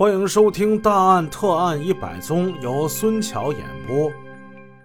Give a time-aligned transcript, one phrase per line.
[0.00, 4.10] 欢迎收听《大案特案一百宗》，由孙桥演播。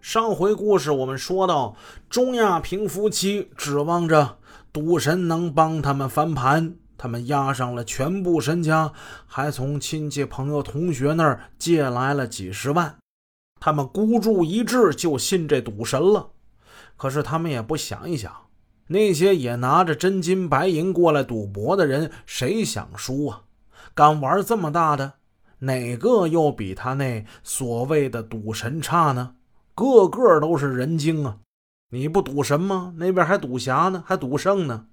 [0.00, 1.76] 上回故事我们说到，
[2.10, 4.38] 钟亚平夫妻指望着
[4.72, 8.92] 赌神能帮他们翻盘，他们押上了全部身家，
[9.26, 12.96] 还从亲戚、朋友、同学那儿借来了几十万。
[13.60, 16.30] 他们孤注一掷，就信这赌神了。
[16.96, 18.32] 可是他们也不想一想，
[18.88, 23.42] 那些也拿着真金白银过来赌博的人，谁想输啊？
[23.94, 25.14] 敢玩这么大的，
[25.60, 29.34] 哪个又比他那所谓的赌神差呢？
[29.74, 31.38] 个个都是人精啊！
[31.90, 32.94] 你不赌神吗？
[32.96, 34.86] 那边还赌侠呢，还赌圣呢。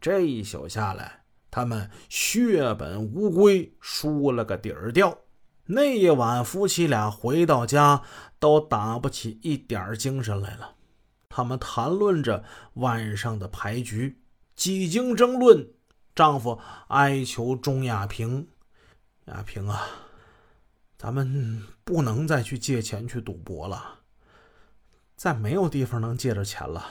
[0.00, 5.18] 这一宿下来，他们血本无归，输了个底儿掉。
[5.66, 8.02] 那一晚，夫妻俩回到家
[8.38, 10.74] 都打不起一点精神来了。
[11.28, 12.44] 他们谈论着
[12.74, 14.20] 晚上的牌局，
[14.56, 15.68] 几经争论。
[16.14, 18.48] 丈夫哀求钟亚平
[19.26, 19.86] ：“亚平啊，
[20.98, 24.00] 咱们不能再去借钱去赌博了，
[25.16, 26.84] 再没有地方能借着钱了。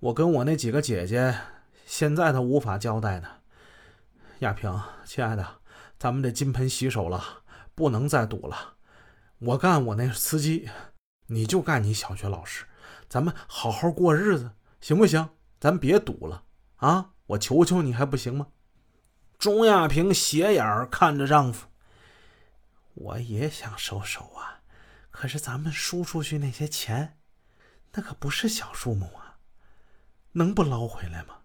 [0.00, 1.38] 我跟我那几个姐姐
[1.86, 3.28] 现在都无法交代呢。
[4.40, 5.60] 亚平，亲爱的，
[5.98, 8.74] 咱们得金盆洗手了，不能再赌了。
[9.38, 10.68] 我干我那司机，
[11.28, 12.66] 你就干你小学老师，
[13.08, 15.30] 咱们好好过日子，行不行？
[15.60, 16.42] 咱别赌了
[16.76, 18.48] 啊！”我求求你还不行吗？
[19.38, 21.68] 钟亚平斜眼看着丈夫，
[22.94, 24.60] 我也想收手啊，
[25.10, 27.18] 可是咱们输出去那些钱，
[27.92, 29.38] 那可不是小数目啊，
[30.32, 31.38] 能不捞回来吗？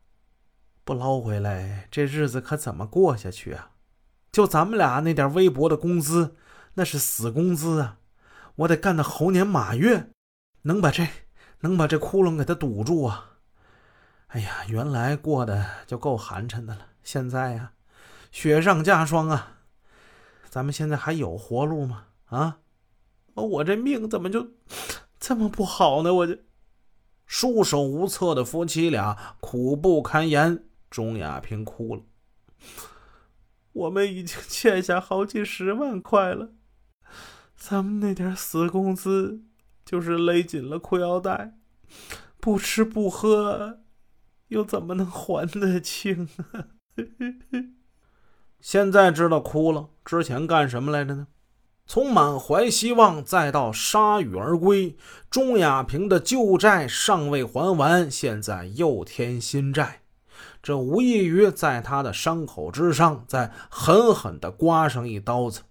[0.83, 3.71] 不捞回来，这日子可怎么过下去啊？
[4.31, 6.35] 就咱们俩那点微薄的工资，
[6.75, 7.99] 那是死工资啊！
[8.57, 10.09] 我得干到猴年马月，
[10.63, 11.07] 能把这
[11.61, 13.36] 能把这窟窿给它堵住啊！
[14.27, 17.71] 哎呀，原来过得就够寒碜的了，现在呀，
[18.29, 19.59] 雪上加霜啊！
[20.49, 22.07] 咱们现在还有活路吗？
[22.25, 22.59] 啊，
[23.35, 24.51] 我这命怎么就
[25.17, 26.13] 这么不好呢？
[26.13, 26.43] 我这
[27.25, 30.65] 束手无策的夫妻俩苦不堪言。
[30.89, 32.01] 钟亚平哭了，
[33.73, 36.51] 我们已经欠下好几十万块了，
[37.55, 39.41] 咱们那点死工资
[39.85, 41.57] 就是勒紧了裤腰带，
[42.39, 43.81] 不吃不喝。
[44.49, 46.67] 又怎么能还得清啊？
[48.59, 51.27] 现在知道哭了，之前干什么来着呢？
[51.85, 54.97] 从满怀希望再到铩羽而归，
[55.29, 60.01] 钟亚平的旧债尚未还完，现在又添新债，
[60.61, 65.61] 这无异于在他的伤口之上再狠狠地刮上一刀子。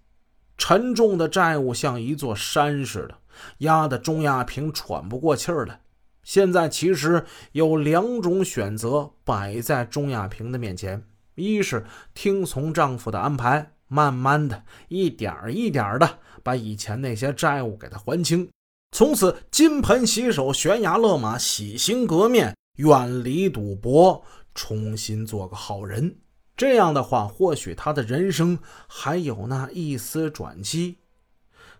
[0.57, 3.17] 沉重的债务像一座山似的，
[3.59, 5.81] 压得钟亚平喘不过气儿来。
[6.27, 11.01] 现在其实有两种选择摆在钟亚平的面前：
[11.35, 18.49] 一是听从丈夫的安排，慢慢的一点一点的把以前那些债务给他还清，
[18.91, 24.21] 从此金盆洗手、悬崖勒马、洗心革面，远离赌博，
[24.53, 26.17] 重新做个好人。
[26.57, 28.59] 这样的话，或许他的人生
[28.89, 30.97] 还有那一丝转机。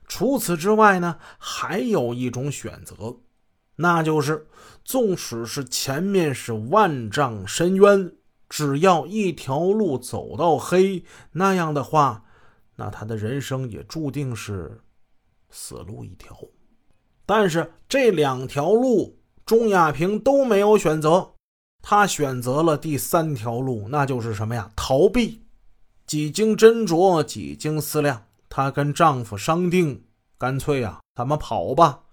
[0.07, 3.17] 除此之外呢，还有一种选择。
[3.77, 4.47] 那就是，
[4.83, 8.11] 纵使是前面是万丈深渊，
[8.49, 12.25] 只要一条路走到黑，那样的话，
[12.75, 14.81] 那他的人生也注定是
[15.49, 16.37] 死路一条。
[17.25, 21.33] 但是这两条路，钟亚平都没有选择，
[21.81, 24.71] 他选择了第三条路，那就是什么呀？
[24.75, 25.43] 逃避。
[26.05, 30.05] 几经斟酌，几经思量，她跟丈夫商定，
[30.37, 32.03] 干脆呀，咱们跑吧。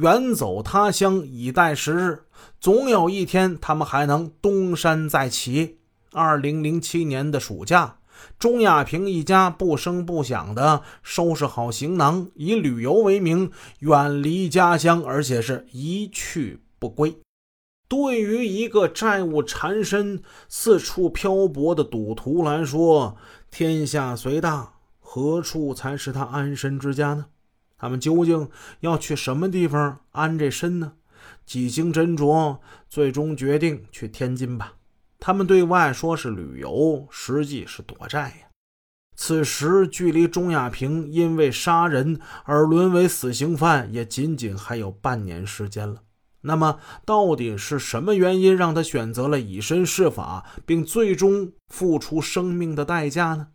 [0.00, 2.22] 远走他乡以待时日，
[2.58, 5.76] 总有一天他们还能东山再起。
[6.12, 7.98] 二零零七年的暑假，
[8.38, 13.50] 钟亚平一家不声不响地收拾好行囊，以旅游为名
[13.80, 17.18] 远离家乡，而且是一去不归。
[17.86, 23.18] 对于一个债务缠身、四处漂泊的赌徒来说，
[23.50, 27.26] 天下虽大，何处才是他安身之家呢？
[27.80, 28.50] 他们究竟
[28.80, 30.92] 要去什么地方安这身呢？
[31.46, 32.58] 几经斟酌，
[32.90, 34.74] 最终决定去天津吧。
[35.18, 38.48] 他们对外说是旅游，实际是躲债呀。
[39.16, 46.02] 此时距离钟亚平因为杀人而沦为死刑犯，也仅仅还有半年时间了。
[46.42, 53.48] 那么，到底是什么原因让他选择了以身试法，并最终付出生命的代价呢？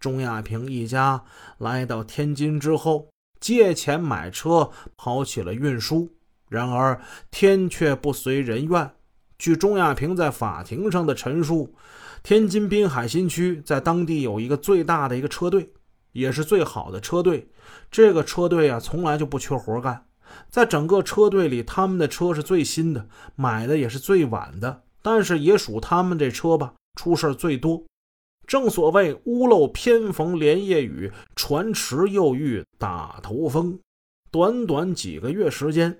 [0.00, 1.22] 钟亚平一家
[1.58, 3.11] 来到天津之后。
[3.42, 6.08] 借钱买车，跑起了运输。
[6.48, 7.00] 然而
[7.30, 8.90] 天却不随人愿。
[9.38, 11.74] 据钟亚平在法庭上的陈述，
[12.22, 15.72] 天津滨海新区在当地有一个最大的一个车队，
[16.12, 17.50] 也是最好的车队。
[17.90, 20.06] 这个车队啊，从来就不缺活干。
[20.48, 24.82] 在整个车队里，他们的车是最新的，买的也是最晚的。
[25.02, 27.82] 但是也属他们这车吧，出事最多。
[28.46, 33.78] 正所谓屋漏偏逢连夜雨，船迟又遇打头风。
[34.30, 35.98] 短短几个月时间，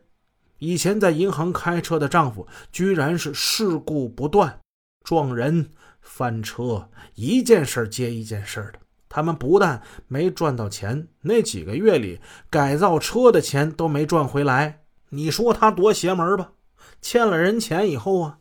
[0.59, 4.61] 以前在银行开车的丈夫，居然是事故不断，
[5.05, 8.81] 撞人、翻车，一件事接一件事的。
[9.09, 12.19] 他们不但没赚到钱，那几个月里
[12.49, 14.81] 改造车的钱都没赚回来。
[15.11, 16.53] 你说他多邪门吧？
[17.03, 18.39] 欠了人钱以后啊，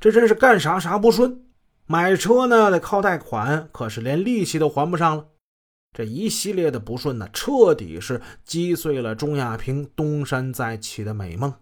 [0.00, 1.44] 这真是干啥啥不顺。
[1.92, 5.26] 买车呢得靠贷款，可是连利息都还不上了。
[5.92, 11.52] 这一系列的不顺呢，彻底是击碎了钟亚平东山再起的美梦。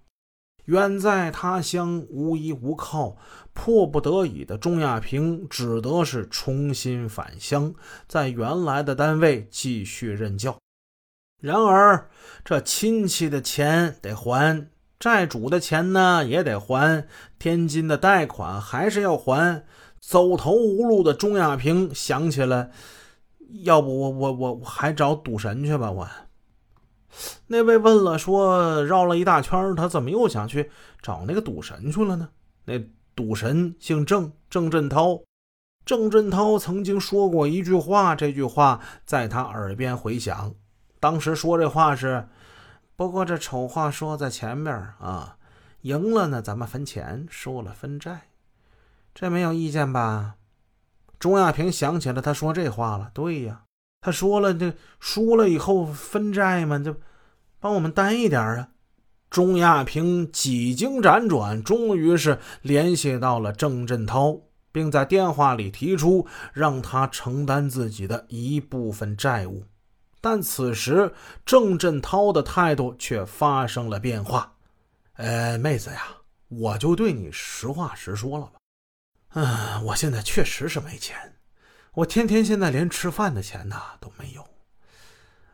[0.67, 3.17] 远在他乡无依无靠，
[3.55, 7.75] 迫不得已的钟亚平只得是重新返乡，
[8.06, 10.56] 在原来的单位继续任教。
[11.43, 12.09] 然而，
[12.44, 14.69] 这亲戚的钱得还，
[15.00, 19.65] 债主的钱呢也得还，天津的贷款还是要还。
[20.00, 22.70] 走投无路的钟亚平想起了，
[23.62, 25.91] 要不我我我我还找赌神去吧？
[25.91, 26.08] 我
[27.49, 30.70] 那位问了，说绕了一大圈，他怎么又想去
[31.02, 32.29] 找那个赌神去了呢？
[32.64, 32.81] 那
[33.14, 35.20] 赌神姓郑，郑振涛。
[35.85, 40.55] 郑振涛曾经说过一句话，这句话在他耳边回响。
[41.00, 42.29] 当时说这话是，
[42.94, 45.37] 不过这丑话说在前面啊，
[45.82, 48.30] 赢了呢咱们分钱，输了分债。
[49.14, 50.36] 这没有意见吧？
[51.18, 53.10] 钟亚平想起了他说这话了。
[53.12, 53.64] 对呀，
[54.00, 56.96] 他说了，这输了以后分债嘛，就
[57.58, 58.68] 帮我们担一点啊。
[59.28, 64.40] 钟亚平几经辗转，终于是联系到了郑振涛，
[64.72, 69.64] 并在电话里提出让他承担自己的一部分债务。
[70.20, 71.12] 但此时
[71.44, 74.54] 郑振涛的态度却发生了变化。
[75.14, 76.02] 呃，妹子呀，
[76.48, 78.59] 我就对你实话实说了吧。
[79.35, 81.37] 嗯，我现在确实是没钱，
[81.94, 84.44] 我天天现在连吃饭的钱呐都没有，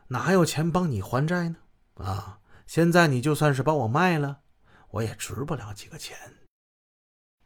[0.07, 1.57] 哪有钱帮你还债呢？
[1.95, 4.39] 啊，现在你就算是把我卖了，
[4.89, 6.17] 我也值不了几个钱。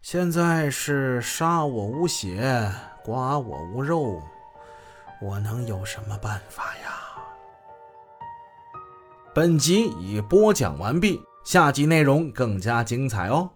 [0.01, 2.71] 现在是杀我无血，
[3.03, 4.21] 剐我无肉，
[5.21, 6.97] 我能有什么办法呀？
[9.35, 13.51] 本集已播讲完毕，下集内容更加精彩哦。